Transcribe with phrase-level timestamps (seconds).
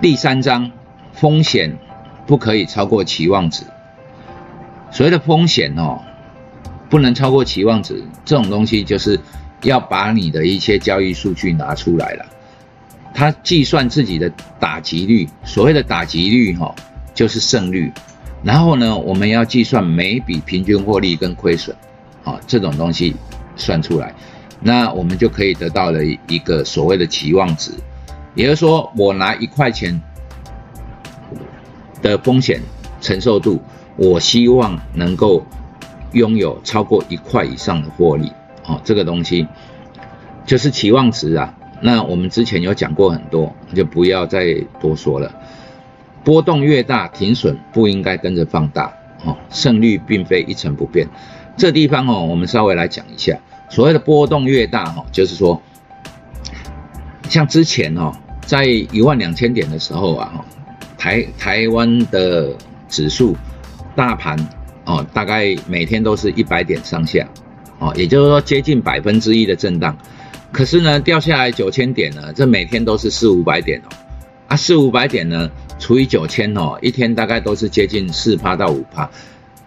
[0.00, 0.70] 第三章
[1.12, 1.76] 风险
[2.24, 3.64] 不可以超过期望值。
[4.92, 6.00] 所谓的风险哦，
[6.88, 9.18] 不能超过期望值，这种东西就是
[9.62, 12.24] 要把你的一些交易数据拿出来了。
[13.12, 14.30] 他计算自己的
[14.60, 16.72] 打击率，所谓的打击率哈，
[17.12, 17.92] 就是胜率。
[18.44, 21.76] 然后呢，我们要计算每笔平均获利跟亏损，
[22.22, 23.16] 啊，这种东西
[23.56, 24.14] 算出来，
[24.60, 27.72] 那我们就可以得到了一个所谓的期望值。
[28.38, 30.00] 也就是说，我拿一块钱
[32.00, 32.60] 的风险
[33.00, 33.60] 承受度，
[33.96, 35.44] 我希望能够
[36.12, 38.32] 拥有超过一块以上的获利，
[38.64, 39.48] 哦，这个东西
[40.46, 41.52] 就是期望值啊。
[41.80, 45.34] 那我们之前有讲过很多，就不要再多说了。
[46.22, 48.92] 波动越大，停损不应该跟着放大，
[49.24, 51.08] 哦，胜率并非一成不变。
[51.56, 53.36] 这地方哦，我们稍微来讲一下，
[53.68, 55.60] 所谓的波动越大，哈，就是说，
[57.28, 58.12] 像之前哦。
[58.48, 60.42] 在一万两千点的时候啊，
[60.96, 62.56] 台台湾的
[62.88, 63.36] 指数
[63.94, 64.38] 大盘
[64.86, 67.28] 哦，大概每天都是一百点上下
[67.78, 69.94] 哦，也就是说接近百分之一的震荡。
[70.50, 73.88] 可是呢，掉下来九千点呢，这每天都是四五百点哦，
[74.48, 79.10] 啊，四五百点呢除以九千哦，一天大概都是接近四趴到五趴。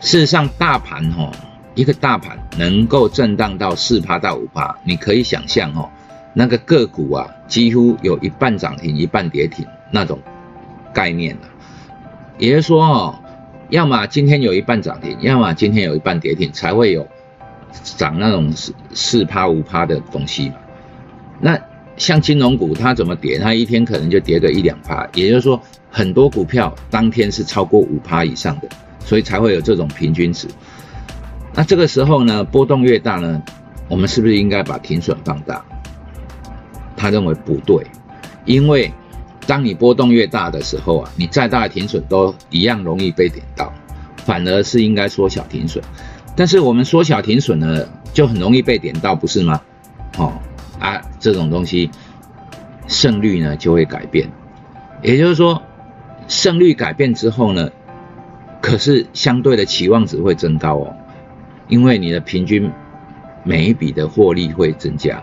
[0.00, 1.32] 事实上，大盘哦，
[1.74, 5.88] 一个大盘能够震荡到四趴到五趴，你可以想象哦。
[6.38, 10.18] 那个个股啊，几乎有一半涨停，一半跌停那种
[10.92, 11.48] 概念了。
[12.36, 13.14] 也就是说哦，
[13.70, 17.08] 要么今天有一半涨停，要么今天有一半跌停，才会有
[17.72, 20.56] 涨那种四四趴五趴的东西嘛。
[21.40, 21.58] 那
[21.96, 23.38] 像金融股，它怎么跌？
[23.38, 25.08] 它一天可能就跌个一两趴。
[25.14, 25.58] 也就是说，
[25.90, 28.68] 很多股票当天是超过五趴以上的，
[29.00, 30.46] 所以才会有这种平均值。
[31.54, 33.42] 那这个时候呢，波动越大呢，
[33.88, 35.64] 我们是不是应该把停损放大？
[37.06, 37.86] 他认为不对，
[38.44, 38.92] 因为
[39.46, 43.72] 当你波动越大的时候啊，你再大的停损都一样容易被点到，
[44.16, 45.84] 反而是应该缩小停损。
[46.34, 49.60] 但是我们缩小停损呢，就很容易被点到，不是吗？
[50.18, 50.32] 哦
[50.80, 51.88] 啊，这种东西
[52.88, 54.28] 胜率呢就会改变。
[55.00, 55.62] 也就是说，
[56.26, 57.70] 胜率改变之后呢，
[58.60, 60.96] 可是相对的期望值会增高哦，
[61.68, 62.68] 因为你的平均
[63.44, 65.22] 每一笔的获利会增加。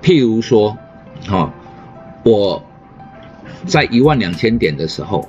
[0.00, 0.76] 譬如说，
[1.26, 1.52] 哈，
[2.24, 2.62] 我
[3.66, 5.28] 在一万两千点的时候，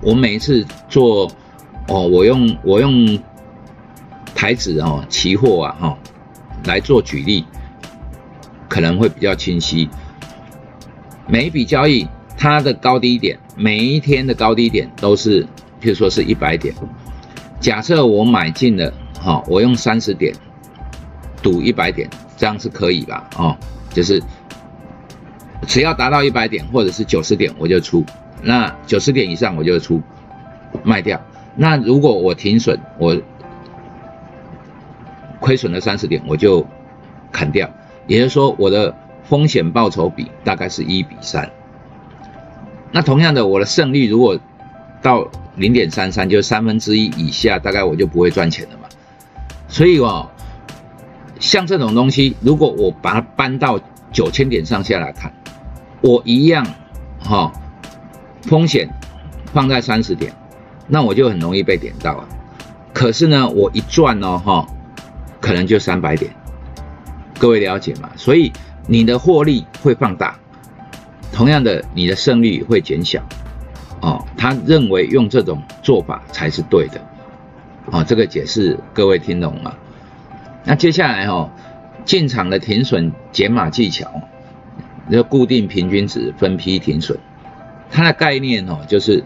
[0.00, 1.30] 我每一次做，
[1.88, 3.18] 哦，我用我用
[4.34, 5.98] 台指哦，期货啊，哈，
[6.64, 7.44] 来做举例，
[8.68, 9.88] 可能会比较清晰。
[11.26, 15.44] 每一笔交易它的高低点，每一天的高低点都是，
[15.80, 16.74] 譬如说是一百点。
[17.60, 20.34] 假设我买进了，哈，我用三十点
[21.42, 23.28] 赌一百点，这样是可以吧？
[23.36, 23.56] 哦。
[23.92, 24.22] 就是
[25.70, 28.04] 只要达到一百点或者是九十点我就出，
[28.42, 30.02] 那九十点以上我就出
[30.82, 31.20] 卖掉。
[31.54, 33.16] 那如果我停损，我
[35.38, 36.66] 亏损了三十点，我就
[37.30, 37.70] 砍掉。
[38.08, 38.92] 也就是说，我的
[39.22, 41.48] 风险报酬比大概是一比三。
[42.90, 44.36] 那同样的，我的胜率如果
[45.00, 48.88] 到零点三三，就是三分之一以下，大概我就不会赚钱了嘛。
[49.68, 50.28] 所以哦。
[51.38, 53.80] 像这种东西，如果我把它搬到
[54.12, 55.32] 九千点上下来看，
[56.00, 56.66] 我一样，
[57.18, 57.52] 哈，
[58.42, 58.88] 风险
[59.52, 60.32] 放在三十点，
[60.86, 62.28] 那我就很容易被点到啊。
[62.92, 64.66] 可是呢，我一赚哦，哈，
[65.40, 66.32] 可能就三百点。
[67.38, 68.10] 各位了解吗？
[68.16, 68.52] 所以
[68.86, 70.38] 你的获利会放大，
[71.32, 73.22] 同样的，你的胜率会减小。
[74.00, 77.00] 哦，他认为用这种做法才是对的。
[77.90, 79.74] 哦，这个解释各位听懂吗？
[80.64, 81.50] 那接下来哈，
[82.04, 84.10] 进场的停损减码技巧，
[85.16, 87.18] 要固定平均值分批停损。
[87.90, 89.22] 它的概念哦，就是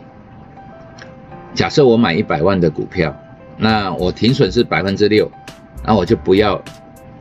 [1.54, 3.14] 假设我买一百万的股票，
[3.56, 5.30] 那我停损是百分之六，
[5.84, 6.62] 那我就不要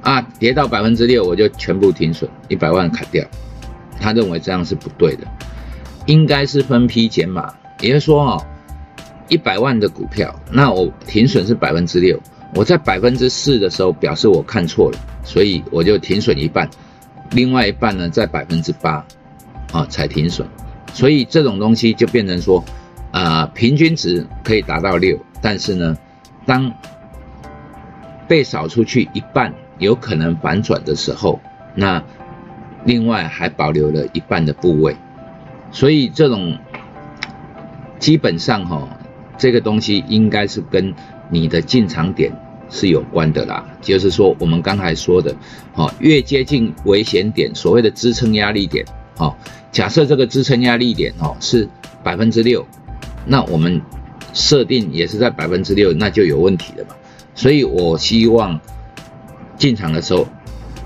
[0.01, 3.25] 啊，跌到百分之六我就全部停损，一百万砍掉。
[3.99, 5.27] 他认为这样是不对的，
[6.07, 8.45] 应该是分批减码，也就是说哦，
[9.29, 12.19] 一百万的股票，那我停损是百分之六。
[12.55, 16.69] 我在百分之四的时候表示我看错了，所以我就停损一半，
[17.31, 19.05] 另外一半呢在百分之八，
[19.71, 20.45] 啊才停损，
[20.93, 22.63] 所以这种东西就变成说，
[23.11, 25.97] 啊平均值可以达到六，但是呢，
[26.45, 26.71] 当
[28.27, 31.39] 被扫出去一半有可能反转的时候，
[31.75, 32.03] 那
[32.85, 34.95] 另外还保留了一半的部位，
[35.71, 36.57] 所以这种
[37.99, 38.87] 基本上哈，
[39.37, 40.93] 这个东西应该是跟
[41.29, 42.31] 你的进场点。
[42.73, 45.33] 是有关的啦，就是说我们刚才说的，
[45.75, 48.83] 哦，越接近危险点，所谓的支撑压力点，
[49.15, 49.37] 好，
[49.71, 51.69] 假设这个支撑压力点哦是
[52.03, 52.65] 百分之六，
[53.27, 53.79] 那我们
[54.33, 56.95] 设定也是在百分之六，那就有问题了嘛。
[57.35, 58.59] 所以我希望
[59.55, 60.27] 进场的时候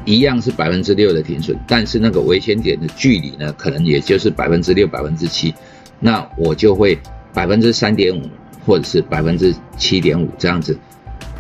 [0.04, 5.54] 一样是百分之六的停损，但是那个危险点的距离呢，可能也就是百分之六、百分之七，
[6.02, 7.00] 那我就会
[7.34, 8.22] 百分之三点五
[8.66, 10.78] 或者是百分之七点五这样子，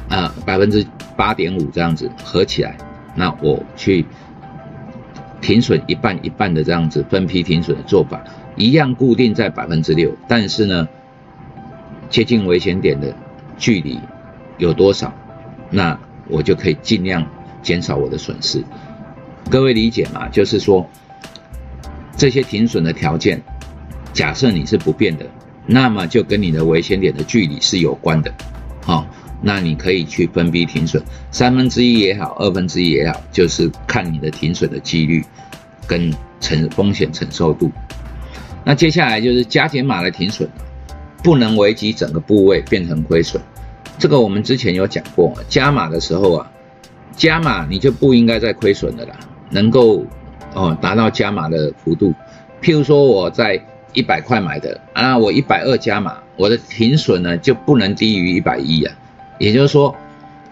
[0.09, 2.77] 啊，百分之八点五这样子合起来，
[3.15, 4.05] 那我去。
[5.39, 8.21] 停损一半一半的这样子分批停损的做法，
[8.55, 10.89] 一样固定在百分之六，但是呢，
[12.09, 13.15] 接近危险点的
[13.55, 13.99] 距离
[14.57, 15.13] 有多少，
[15.69, 17.25] 那我就可以尽量
[17.61, 18.63] 减少我的损失。
[19.49, 20.27] 各位理解吗？
[20.27, 20.89] 就是说，
[22.17, 23.39] 这些停损的条件，
[24.11, 25.25] 假设你是不变的，
[25.67, 28.33] 那么就跟你的危险点的距离是有关的，
[28.81, 29.05] 好。
[29.41, 31.01] 那你可以去分批停损，
[31.31, 35.23] 三分之一也好，二分之一也好，就是看你的停损的几率
[35.85, 37.71] 跟承风险承受度。
[38.65, 40.49] 那接下来就是加减码的停损，
[41.23, 43.41] 不能危及整个部位变成亏损。
[43.99, 46.51] 这个我们之前有讲过，加码的时候啊，
[47.15, 49.15] 加码你就不应该再亏损的啦，
[49.49, 50.05] 能够
[50.53, 52.13] 哦达到加码的幅度。
[52.61, 53.63] 譬如说我在
[53.93, 58.93] 一百块买的啊，我一百二加码，我的停损呢就不能低于一百一啊。
[59.37, 59.95] 也就是说，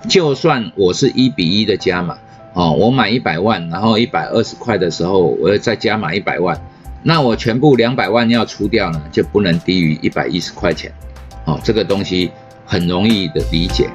[0.08, 2.18] 就算我是一比一的加码，
[2.54, 6.60] 哦，我买一百万，然后一百二十块的时候，我要再加码一百万，
[7.04, 10.92] 那我全部两百万要出掉呢，就不能低于一百一十块钱，
[11.46, 12.32] 哦，这个东西
[12.66, 13.90] 很容易的理解。